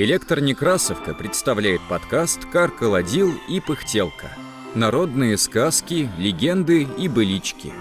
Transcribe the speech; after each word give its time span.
Электронекрасовка 0.00 1.12
представляет 1.12 1.80
подкаст 1.88 2.44
«Каркаладил 2.44 3.32
и 3.48 3.58
пыхтелка». 3.58 4.30
Народные 4.76 5.36
сказки, 5.36 6.08
легенды 6.16 6.84
и 6.84 7.08
былички. 7.08 7.72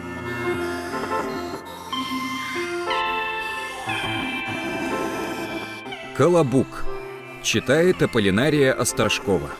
Колобук. 6.17 6.85
Читает 7.43 8.01
Аполлинария 8.01 8.73
Острожкова. 8.73 9.51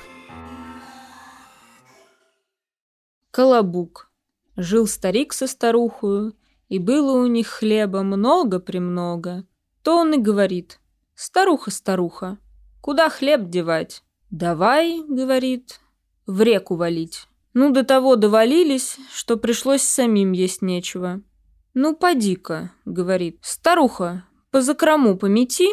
Колобук. 3.29 4.09
Жил 4.55 4.87
старик 4.87 5.33
со 5.33 5.45
старухою, 5.45 6.33
и 6.69 6.79
было 6.79 7.21
у 7.21 7.27
них 7.27 7.49
хлеба 7.49 8.01
много-премного. 8.01 9.45
То 9.83 9.97
он 9.97 10.15
и 10.15 10.17
говорит, 10.17 10.79
«Старуха, 11.13 11.69
старуха, 11.69 12.39
Куда 12.87 13.09
хлеб 13.09 13.49
девать? 13.49 14.01
Давай, 14.31 15.03
говорит, 15.05 15.81
в 16.25 16.41
реку 16.41 16.77
валить. 16.77 17.27
Ну, 17.53 17.73
до 17.73 17.83
того 17.83 18.15
довалились, 18.15 18.95
что 19.11 19.35
пришлось 19.35 19.81
самим 19.81 20.31
есть 20.31 20.61
нечего. 20.61 21.19
Ну, 21.73 21.97
поди-ка, 21.97 22.71
говорит, 22.85 23.39
старуха, 23.41 24.23
по 24.51 24.61
закрому 24.61 25.17
помети. 25.17 25.67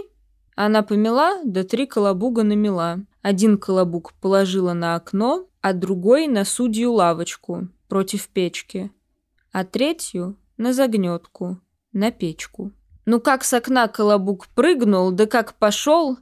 Она 0.57 0.83
помела, 0.83 1.41
да 1.45 1.63
три 1.63 1.87
колобуга 1.87 2.43
намела. 2.43 2.99
Один 3.23 3.59
колобуг 3.59 4.15
положила 4.15 4.73
на 4.73 4.97
окно, 4.97 5.47
а 5.61 5.73
другой 5.73 6.27
на 6.27 6.45
судью 6.45 6.95
лавочку 6.95 7.69
против 7.89 8.27
печки, 8.27 8.91
а 9.53 9.65
третью 9.65 10.37
на 10.57 10.73
загнетку, 10.73 11.61
на 11.93 12.11
печку. 12.11 12.73
Ну 13.07 13.21
как 13.21 13.45
с 13.45 13.53
окна 13.53 13.87
колобук 13.87 14.49
прыгнул, 14.49 15.13
да 15.13 15.27
как 15.27 15.55
пошел, 15.55 16.19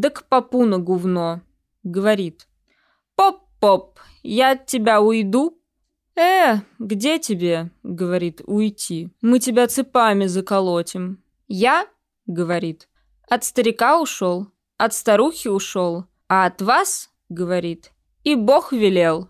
да 0.00 0.10
к 0.10 0.28
попу 0.28 0.64
на 0.66 0.78
гувно. 0.78 1.42
Говорит. 1.82 2.46
«Поп-поп, 3.14 3.98
я 4.22 4.52
от 4.52 4.66
тебя 4.66 5.00
уйду?» 5.00 5.58
«Э, 6.16 6.56
где 6.78 7.18
тебе?»— 7.18 7.70
говорит, 7.82 8.42
«уйти. 8.46 9.10
Мы 9.22 9.38
тебя 9.38 9.66
цепами 9.66 10.26
заколотим». 10.26 11.22
«Я?»— 11.48 11.86
говорит. 12.26 12.88
«От 13.28 13.44
старика 13.44 14.00
ушел, 14.00 14.48
от 14.76 14.92
старухи 14.92 15.48
ушел, 15.48 16.04
а 16.28 16.46
от 16.46 16.60
вас?»— 16.62 17.10
говорит. 17.28 17.92
«И 18.24 18.34
Бог 18.34 18.72
велел». 18.72 19.28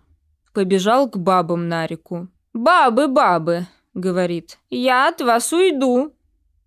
Побежал 0.52 1.08
к 1.08 1.16
бабам 1.16 1.68
на 1.68 1.86
реку. 1.86 2.28
«Бабы, 2.52 3.08
бабы!»— 3.08 3.66
говорит. 3.94 4.58
«Я 4.70 5.08
от 5.08 5.20
вас 5.20 5.52
уйду». 5.52 6.12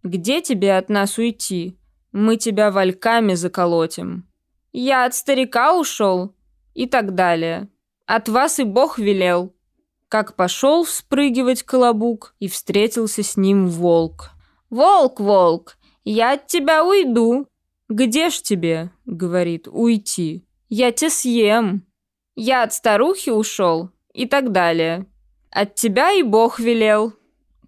«Где 0.03 0.41
тебе 0.41 0.77
от 0.77 0.89
нас 0.89 1.17
уйти?» 1.17 1.78
Мы 2.11 2.37
тебя 2.37 2.71
вальками 2.71 3.35
заколотим. 3.35 4.27
Я 4.71 5.05
от 5.05 5.13
старика 5.13 5.77
ушел 5.77 6.35
и 6.73 6.87
так 6.87 7.13
далее. 7.13 7.69
От 8.05 8.29
вас 8.29 8.59
и 8.59 8.63
Бог 8.63 8.97
велел. 8.97 9.53
Как 10.07 10.35
пошел 10.35 10.83
вспрыгивать 10.83 11.61
колобук, 11.61 12.33
и 12.39 12.47
встретился 12.47 13.21
с 13.21 13.37
ним 13.37 13.67
волк. 13.67 14.31
«Волк, 14.71 15.19
волк, 15.19 15.77
я 16.03 16.33
от 16.33 16.47
тебя 16.47 16.83
уйду». 16.83 17.47
«Где 17.89 18.29
ж 18.29 18.41
тебе?»— 18.41 18.91
говорит,— 19.05 19.67
«уйти». 19.71 20.43
«Я 20.67 20.91
тебя 20.91 21.09
съем». 21.09 21.85
«Я 22.35 22.63
от 22.63 22.73
старухи 22.73 23.29
ушел» 23.29 23.91
и 24.13 24.25
так 24.25 24.51
далее. 24.51 25.05
«От 25.51 25.75
тебя 25.75 26.11
и 26.11 26.23
Бог 26.23 26.59
велел». 26.59 27.13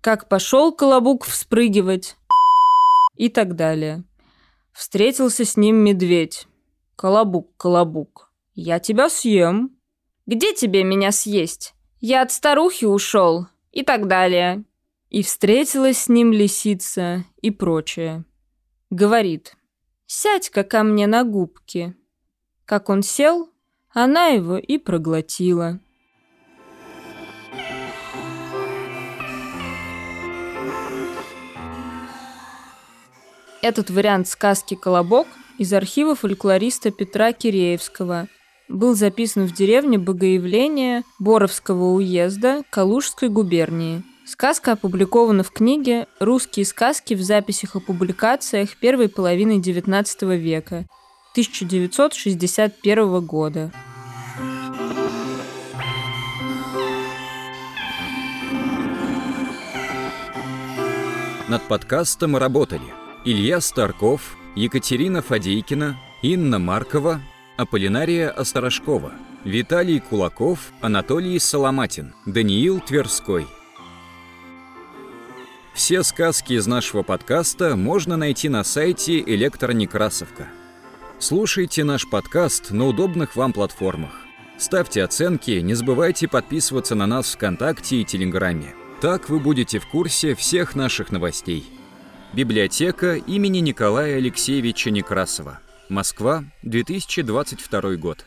Как 0.01 0.27
пошел 0.27 0.71
колобук 0.71 1.25
вспрыгивать 1.25 2.15
и 3.15 3.29
так 3.29 3.55
далее. 3.55 4.03
Встретился 4.71 5.45
с 5.45 5.57
ним 5.57 5.77
медведь. 5.77 6.47
«Колобук, 6.95 7.55
колобук, 7.57 8.31
я 8.53 8.79
тебя 8.79 9.09
съем». 9.09 9.77
«Где 10.27 10.53
тебе 10.53 10.83
меня 10.83 11.11
съесть? 11.11 11.73
Я 11.99 12.21
от 12.21 12.31
старухи 12.31 12.85
ушел» 12.85 13.47
и 13.71 13.83
так 13.83 14.07
далее. 14.07 14.63
И 15.09 15.23
встретилась 15.23 16.03
с 16.03 16.09
ним 16.09 16.31
лисица 16.31 17.25
и 17.41 17.51
прочее. 17.51 18.23
Говорит, 18.89 19.55
«Сядь-ка 20.05 20.63
ко 20.63 20.83
мне 20.83 21.07
на 21.07 21.23
губки». 21.23 21.95
Как 22.65 22.89
он 22.89 23.01
сел, 23.01 23.49
она 23.89 24.27
его 24.27 24.57
и 24.57 24.77
проглотила. 24.77 25.79
Этот 33.61 33.91
вариант 33.91 34.27
сказки 34.27 34.73
«Колобок» 34.73 35.27
из 35.59 35.71
архива 35.71 36.15
фольклориста 36.15 36.89
Петра 36.89 37.31
Киреевского 37.31 38.27
был 38.67 38.95
записан 38.95 39.45
в 39.45 39.53
деревне 39.53 39.99
Богоявления 39.99 41.03
Боровского 41.19 41.91
уезда 41.93 42.63
Калужской 42.71 43.29
губернии. 43.29 44.01
Сказка 44.25 44.71
опубликована 44.71 45.43
в 45.43 45.51
книге 45.51 46.07
«Русские 46.19 46.65
сказки 46.65 47.13
в 47.13 47.21
записях 47.21 47.75
и 47.75 47.79
публикациях 47.79 48.77
первой 48.77 49.09
половины 49.09 49.59
XIX 49.59 50.37
века» 50.37 50.87
1961 51.33 53.21
года. 53.21 53.71
Над 61.47 61.61
подкастом 61.67 62.37
работали– 62.37 62.93
Илья 63.23 63.61
Старков, 63.61 64.35
Екатерина 64.55 65.21
Фадейкина, 65.21 65.95
Инна 66.23 66.57
Маркова, 66.57 67.21
Аполлинария 67.55 68.31
Осторожкова, 68.31 69.13
Виталий 69.43 69.99
Кулаков, 69.99 70.71
Анатолий 70.81 71.37
Соломатин, 71.37 72.15
Даниил 72.25 72.79
Тверской. 72.79 73.45
Все 75.75 76.01
сказки 76.01 76.53
из 76.53 76.65
нашего 76.65 77.03
подкаста 77.03 77.75
можно 77.75 78.17
найти 78.17 78.49
на 78.49 78.63
сайте 78.63 79.19
Электронекрасовка. 79.19 80.47
Слушайте 81.19 81.83
наш 81.83 82.09
подкаст 82.09 82.71
на 82.71 82.87
удобных 82.87 83.35
вам 83.35 83.53
платформах. 83.53 84.25
Ставьте 84.57 85.03
оценки, 85.03 85.51
не 85.51 85.75
забывайте 85.75 86.27
подписываться 86.27 86.95
на 86.95 87.05
нас 87.05 87.35
ВКонтакте 87.35 87.97
и 87.97 88.03
Телеграме. 88.03 88.73
Так 88.99 89.29
вы 89.29 89.39
будете 89.39 89.77
в 89.77 89.85
курсе 89.85 90.33
всех 90.33 90.73
наших 90.73 91.11
новостей. 91.11 91.63
Библиотека 92.33 93.15
имени 93.15 93.57
Николая 93.57 94.15
Алексеевича 94.15 94.89
Некрасова. 94.89 95.59
Москва, 95.89 96.45
2022 96.63 97.97
год. 97.97 98.25